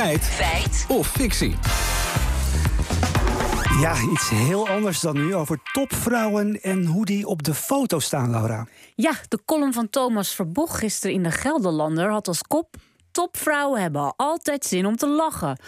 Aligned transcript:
Feit. 0.00 0.24
Feit. 0.24 0.86
Of 0.88 1.06
fictie. 1.06 1.54
Ja, 3.80 3.94
iets 4.12 4.30
heel 4.30 4.68
anders 4.68 5.00
dan 5.00 5.14
nu 5.14 5.34
over 5.34 5.60
topvrouwen 5.72 6.60
en 6.62 6.84
hoe 6.84 7.04
die 7.04 7.26
op 7.26 7.42
de 7.42 7.54
foto 7.54 7.98
staan, 7.98 8.30
Laura. 8.30 8.66
Ja, 8.94 9.12
de 9.28 9.38
column 9.44 9.72
van 9.72 9.90
Thomas 9.90 10.34
Verboeg 10.34 10.78
gisteren 10.78 11.14
in 11.14 11.22
de 11.22 11.30
Gelderlander 11.30 12.10
had 12.10 12.28
als 12.28 12.42
kop 12.42 12.76
topvrouwen 13.10 13.80
hebben 13.80 14.14
altijd 14.16 14.64
zin 14.64 14.86
om 14.86 14.96
te 14.96 15.08
lachen. 15.08 15.58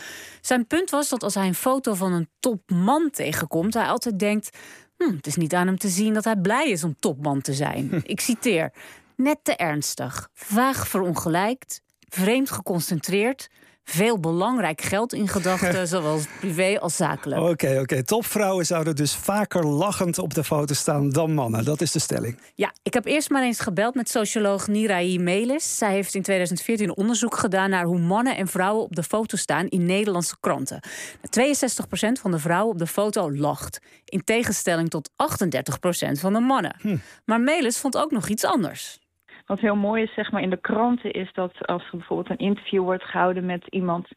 Zijn 0.40 0.66
punt 0.66 0.90
was 0.90 1.08
dat 1.08 1.22
als 1.22 1.34
hij 1.34 1.46
een 1.46 1.54
foto 1.54 1.94
van 1.94 2.12
een 2.12 2.28
topman 2.40 3.10
tegenkomt, 3.10 3.74
hij 3.74 3.86
altijd 3.86 4.18
denkt: 4.18 4.58
hm, 4.96 5.16
het 5.16 5.26
is 5.26 5.36
niet 5.36 5.54
aan 5.54 5.66
hem 5.66 5.78
te 5.78 5.88
zien 5.88 6.14
dat 6.14 6.24
hij 6.24 6.36
blij 6.36 6.70
is 6.70 6.84
om 6.84 6.96
topman 6.98 7.40
te 7.40 7.52
zijn. 7.52 8.00
Ik 8.02 8.20
citeer: 8.20 8.72
net 9.16 9.38
te 9.42 9.56
ernstig, 9.56 10.28
vaag 10.34 10.88
verongelijkt, 10.88 11.82
vreemd 12.08 12.50
geconcentreerd 12.50 13.48
veel 13.84 14.20
belangrijk 14.20 14.80
geld 14.80 15.12
in 15.12 15.28
gedachten, 15.28 15.88
zowel 15.94 16.18
privé 16.40 16.80
als 16.80 16.96
zakelijk. 16.96 17.40
Oké, 17.40 17.78
oké. 17.80 18.02
Topvrouwen 18.02 18.66
zouden 18.66 18.96
dus 18.96 19.14
vaker 19.14 19.66
lachend 19.66 20.18
op 20.18 20.34
de 20.34 20.44
foto 20.44 20.74
staan 20.74 21.10
dan 21.10 21.34
mannen. 21.34 21.64
Dat 21.64 21.80
is 21.80 21.92
de 21.92 21.98
stelling. 21.98 22.38
Ja, 22.54 22.72
ik 22.82 22.94
heb 22.94 23.06
eerst 23.06 23.30
maar 23.30 23.42
eens 23.42 23.60
gebeld 23.60 23.94
met 23.94 24.10
socioloog 24.10 24.66
Nirai 24.68 25.18
Melis. 25.18 25.78
Zij 25.78 25.92
heeft 25.92 26.14
in 26.14 26.22
2014 26.22 26.96
onderzoek 26.96 27.36
gedaan 27.36 27.70
naar 27.70 27.84
hoe 27.84 27.98
mannen 27.98 28.36
en 28.36 28.48
vrouwen 28.48 28.84
op 28.84 28.96
de 28.96 29.02
foto 29.02 29.36
staan 29.36 29.68
in 29.68 29.86
Nederlandse 29.86 30.36
kranten. 30.40 30.80
62% 30.82 30.82
van 32.20 32.30
de 32.30 32.38
vrouwen 32.38 32.72
op 32.72 32.78
de 32.78 32.86
foto 32.86 33.32
lacht, 33.32 33.78
in 34.04 34.24
tegenstelling 34.24 34.90
tot 34.90 35.10
38% 35.10 35.14
van 36.12 36.32
de 36.32 36.40
mannen. 36.40 36.76
Hm. 36.80 36.96
Maar 37.24 37.40
Melis 37.40 37.78
vond 37.78 37.96
ook 37.96 38.10
nog 38.10 38.28
iets 38.28 38.44
anders. 38.44 39.00
Wat 39.46 39.60
heel 39.60 39.76
mooi 39.76 40.02
is 40.02 40.14
zeg 40.14 40.30
maar, 40.30 40.42
in 40.42 40.50
de 40.50 40.60
kranten 40.60 41.12
is 41.12 41.32
dat 41.32 41.66
als 41.66 41.84
er 41.84 41.96
bijvoorbeeld 41.96 42.30
een 42.30 42.46
interview 42.46 42.82
wordt 42.82 43.04
gehouden 43.04 43.46
met 43.46 43.66
iemand 43.66 44.08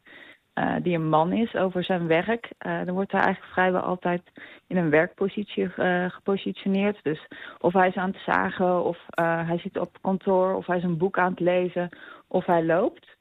uh, 0.54 0.74
die 0.82 0.94
een 0.94 1.08
man 1.08 1.32
is 1.32 1.54
over 1.54 1.84
zijn 1.84 2.06
werk, 2.06 2.50
uh, 2.66 2.84
dan 2.84 2.94
wordt 2.94 3.12
hij 3.12 3.20
eigenlijk 3.20 3.52
vrijwel 3.52 3.80
altijd 3.80 4.22
in 4.66 4.76
een 4.76 4.90
werkpositie 4.90 5.68
uh, 5.76 6.10
gepositioneerd. 6.10 6.98
Dus 7.02 7.26
of 7.58 7.72
hij 7.72 7.88
is 7.88 7.96
aan 7.96 8.10
het 8.10 8.22
zagen, 8.24 8.84
of 8.84 8.98
hij 9.14 9.58
zit 9.58 9.78
op 9.78 9.98
kantoor, 10.00 10.54
of 10.54 10.66
hij 10.66 10.76
is 10.76 10.82
een 10.82 10.98
boek 10.98 11.18
aan 11.18 11.30
het 11.30 11.40
lezen, 11.40 11.88
of 12.28 12.46
hij 12.46 12.64
loopt. 12.64 13.16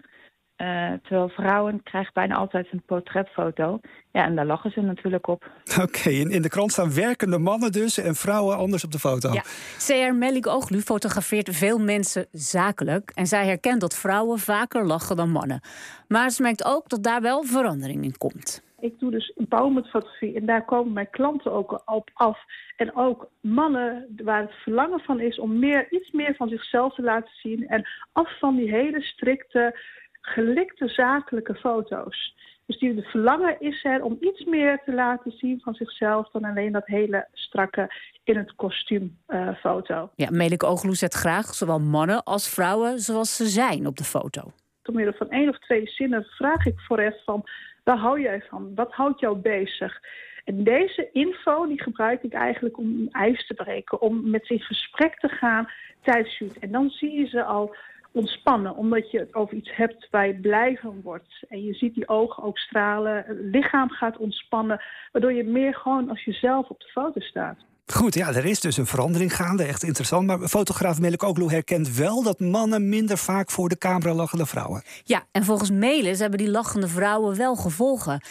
Uh, 0.57 0.91
terwijl 1.03 1.29
vrouwen 1.29 1.83
krijgen 1.83 2.13
bijna 2.13 2.35
altijd 2.35 2.67
een 2.71 2.81
portretfoto. 2.85 3.79
Ja, 4.11 4.23
en 4.23 4.35
daar 4.35 4.45
lachen 4.45 4.71
ze 4.71 4.81
natuurlijk 4.81 5.27
op. 5.27 5.49
Oké, 5.83 6.09
in, 6.09 6.31
in 6.31 6.41
de 6.41 6.49
krant 6.49 6.71
staan 6.71 6.93
werkende 6.93 7.37
mannen 7.37 7.71
dus 7.71 7.97
en 7.97 8.15
vrouwen 8.15 8.57
anders 8.57 8.83
op 8.83 8.91
de 8.91 8.99
foto. 8.99 9.33
Ja. 9.33 9.43
CR 9.77 10.13
Melik 10.13 10.47
Ooglu 10.47 10.81
fotografeert 10.81 11.55
veel 11.55 11.79
mensen 11.79 12.25
zakelijk. 12.31 13.11
En 13.13 13.27
zij 13.27 13.45
herkent 13.45 13.81
dat 13.81 13.95
vrouwen 13.95 14.39
vaker 14.39 14.85
lachen 14.85 15.15
dan 15.15 15.29
mannen. 15.29 15.61
Maar 16.07 16.29
ze 16.29 16.41
merkt 16.41 16.65
ook 16.65 16.89
dat 16.89 17.03
daar 17.03 17.21
wel 17.21 17.43
verandering 17.43 18.03
in 18.03 18.17
komt. 18.17 18.63
Ik 18.79 18.99
doe 18.99 19.11
dus 19.11 19.33
empowermentfotografie 19.35 20.35
en 20.35 20.45
daar 20.45 20.65
komen 20.65 20.93
mijn 20.93 21.09
klanten 21.09 21.51
ook 21.51 21.81
op 21.85 22.09
af. 22.13 22.39
En 22.75 22.95
ook 22.95 23.29
mannen 23.39 24.15
waar 24.23 24.41
het 24.41 24.53
verlangen 24.53 24.99
van 24.99 25.19
is 25.19 25.39
om 25.39 25.59
meer, 25.59 25.91
iets 25.91 26.11
meer 26.11 26.35
van 26.35 26.49
zichzelf 26.49 26.93
te 26.93 27.01
laten 27.01 27.31
zien. 27.33 27.67
En 27.67 27.87
af 28.11 28.39
van 28.39 28.55
die 28.55 28.69
hele 28.69 29.01
strikte 29.01 29.79
gelikte 30.25 30.87
zakelijke 30.87 31.55
foto's. 31.55 32.33
Dus 32.65 32.79
die, 32.79 32.95
de 32.95 33.01
verlangen 33.01 33.59
is 33.59 33.83
er 33.83 34.03
om 34.03 34.17
iets 34.19 34.43
meer 34.43 34.81
te 34.85 34.93
laten 34.93 35.31
zien 35.31 35.61
van 35.63 35.73
zichzelf 35.73 36.29
dan 36.29 36.43
alleen 36.43 36.71
dat 36.71 36.85
hele 36.85 37.27
strakke 37.33 37.93
in 38.23 38.37
het 38.37 38.55
kostuum 38.55 39.17
uh, 39.27 39.55
foto. 39.55 40.09
Ja, 40.15 40.27
Melik 40.31 40.63
Oogloe 40.63 40.95
zet 40.95 41.13
graag 41.13 41.53
zowel 41.53 41.79
mannen 41.79 42.23
als 42.23 42.49
vrouwen 42.49 42.99
zoals 42.99 43.35
ze 43.35 43.45
zijn 43.45 43.87
op 43.87 43.97
de 43.97 44.03
foto. 44.03 44.41
Door 44.81 44.95
middel 44.95 45.13
van 45.13 45.29
één 45.29 45.49
of 45.49 45.59
twee 45.59 45.87
zinnen 45.87 46.23
vraag 46.23 46.65
ik 46.65 46.79
vooraf 46.79 47.23
van 47.23 47.43
waar 47.83 47.97
hou 47.97 48.21
jij 48.21 48.43
van? 48.49 48.71
Wat 48.75 48.91
houdt 48.91 49.19
jou 49.19 49.37
bezig? 49.37 49.99
En 50.43 50.63
deze 50.63 51.09
info 51.11 51.67
die 51.67 51.81
gebruik 51.81 52.23
ik 52.23 52.33
eigenlijk 52.33 52.77
om 52.77 53.07
ijs 53.11 53.47
te 53.47 53.53
breken, 53.53 54.01
om 54.01 54.29
met 54.29 54.45
ze 54.45 54.53
in 54.53 54.59
gesprek 54.59 55.19
te 55.19 55.27
gaan 55.27 55.69
tijdens 56.01 56.35
shoot. 56.35 56.55
En 56.55 56.71
dan 56.71 56.89
zie 56.89 57.11
je 57.11 57.27
ze 57.27 57.43
al 57.43 57.75
ontspannen, 58.15 58.75
omdat 58.75 59.11
je 59.11 59.19
het 59.19 59.33
over 59.35 59.55
iets 59.55 59.75
hebt 59.75 60.07
waar 60.11 60.27
je 60.27 60.39
blij 60.39 60.77
van 60.81 61.01
wordt. 61.01 61.45
En 61.49 61.63
je 61.63 61.73
ziet 61.73 61.93
die 61.93 62.07
ogen 62.07 62.43
ook 62.43 62.57
stralen, 62.57 63.23
het 63.27 63.37
lichaam 63.41 63.89
gaat 63.89 64.17
ontspannen, 64.17 64.81
waardoor 65.11 65.33
je 65.33 65.43
meer 65.43 65.73
gewoon 65.75 66.09
als 66.09 66.23
jezelf 66.23 66.69
op 66.69 66.79
de 66.79 66.87
foto 66.87 67.19
staat. 67.19 67.57
Goed, 67.85 68.13
ja, 68.13 68.27
er 68.27 68.45
is 68.45 68.59
dus 68.59 68.77
een 68.77 68.85
verandering 68.85 69.35
gaande, 69.35 69.63
echt 69.63 69.83
interessant. 69.83 70.27
Maar 70.27 70.39
fotograaf 70.39 70.99
Melik 70.99 71.23
Oogloe 71.23 71.51
herkent 71.51 71.95
wel 71.95 72.23
dat 72.23 72.39
mannen 72.39 72.89
minder 72.89 73.17
vaak 73.17 73.51
voor 73.51 73.69
de 73.69 73.77
camera 73.77 74.13
lachen 74.13 74.37
dan 74.37 74.47
vrouwen. 74.47 74.83
Ja, 75.03 75.23
en 75.31 75.43
volgens 75.43 75.71
Melis 75.71 76.19
hebben 76.19 76.37
die 76.37 76.49
lachende 76.49 76.87
vrouwen 76.87 77.37
wel 77.37 77.55
gevolgen. 77.55 78.21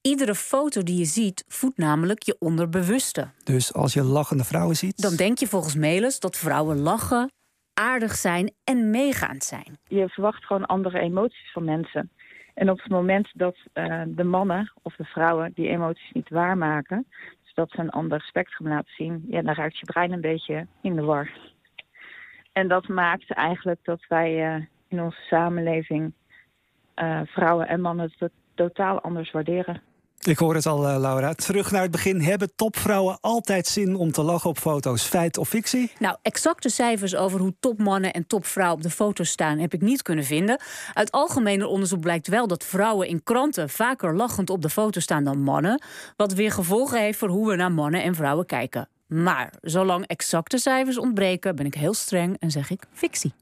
Iedere 0.00 0.34
foto 0.34 0.82
die 0.82 0.98
je 0.98 1.04
ziet 1.04 1.44
voedt 1.48 1.78
namelijk 1.78 2.22
je 2.22 2.36
onderbewuste. 2.38 3.28
Dus 3.44 3.72
als 3.72 3.92
je 3.92 4.02
lachende 4.02 4.44
vrouwen 4.44 4.76
ziet. 4.76 5.02
Dan 5.02 5.16
denk 5.16 5.38
je 5.38 5.46
volgens 5.46 5.74
Melis 5.74 6.20
dat 6.20 6.36
vrouwen 6.36 6.78
lachen 6.78 7.30
aardig 7.74 8.12
zijn 8.14 8.52
en 8.64 8.90
meegaand 8.90 9.44
zijn. 9.44 9.78
Je 9.88 10.08
verwacht 10.08 10.44
gewoon 10.44 10.66
andere 10.66 10.98
emoties 10.98 11.52
van 11.52 11.64
mensen. 11.64 12.10
En 12.54 12.70
op 12.70 12.78
het 12.78 12.90
moment 12.90 13.30
dat 13.32 13.56
uh, 13.74 14.02
de 14.06 14.24
mannen 14.24 14.72
of 14.82 14.96
de 14.96 15.04
vrouwen 15.04 15.52
die 15.54 15.68
emoties 15.68 16.12
niet 16.12 16.28
waarmaken, 16.28 17.06
dus 17.42 17.54
dat 17.54 17.70
ze 17.70 17.78
een 17.78 17.90
ander 17.90 18.20
spectrum 18.20 18.68
laten 18.68 18.92
zien, 18.96 19.24
ja, 19.28 19.42
dan 19.42 19.54
raakt 19.54 19.78
je 19.78 19.84
brein 19.84 20.12
een 20.12 20.20
beetje 20.20 20.66
in 20.80 20.96
de 20.96 21.02
war. 21.02 21.30
En 22.52 22.68
dat 22.68 22.88
maakt 22.88 23.32
eigenlijk 23.32 23.80
dat 23.82 24.04
wij 24.08 24.56
uh, 24.56 24.64
in 24.88 25.02
onze 25.02 25.20
samenleving 25.20 26.12
uh, 26.96 27.20
vrouwen 27.24 27.68
en 27.68 27.80
mannen 27.80 28.12
totaal 28.54 29.00
anders 29.00 29.30
waarderen. 29.30 29.82
Ik 30.26 30.38
hoor 30.38 30.54
het 30.54 30.66
al, 30.66 30.88
uh, 30.88 30.96
Laura. 30.98 31.34
Terug 31.34 31.70
naar 31.70 31.82
het 31.82 31.90
begin. 31.90 32.20
Hebben 32.20 32.52
topvrouwen 32.56 33.18
altijd 33.20 33.66
zin 33.66 33.96
om 33.96 34.12
te 34.12 34.22
lachen 34.22 34.50
op 34.50 34.58
foto's? 34.58 35.02
Feit 35.02 35.38
of 35.38 35.48
fictie? 35.48 35.92
Nou, 35.98 36.16
exacte 36.22 36.68
cijfers 36.68 37.14
over 37.14 37.40
hoe 37.40 37.54
topmannen 37.60 38.12
en 38.12 38.26
topvrouwen 38.26 38.76
op 38.76 38.82
de 38.82 38.90
foto's 38.90 39.28
staan 39.28 39.58
heb 39.58 39.74
ik 39.74 39.80
niet 39.80 40.02
kunnen 40.02 40.24
vinden. 40.24 40.60
Uit 40.92 41.10
algemene 41.10 41.66
onderzoek 41.66 42.00
blijkt 42.00 42.28
wel 42.28 42.46
dat 42.46 42.64
vrouwen 42.64 43.08
in 43.08 43.22
kranten 43.22 43.70
vaker 43.70 44.16
lachend 44.16 44.50
op 44.50 44.62
de 44.62 44.70
foto 44.70 45.00
staan 45.00 45.24
dan 45.24 45.42
mannen. 45.42 45.82
Wat 46.16 46.32
weer 46.32 46.52
gevolgen 46.52 47.00
heeft 47.00 47.18
voor 47.18 47.28
hoe 47.28 47.48
we 47.48 47.56
naar 47.56 47.72
mannen 47.72 48.02
en 48.02 48.14
vrouwen 48.14 48.46
kijken. 48.46 48.88
Maar 49.06 49.52
zolang 49.60 50.06
exacte 50.06 50.58
cijfers 50.58 50.98
ontbreken, 50.98 51.56
ben 51.56 51.66
ik 51.66 51.74
heel 51.74 51.94
streng 51.94 52.36
en 52.38 52.50
zeg 52.50 52.70
ik 52.70 52.82
fictie. 52.92 53.32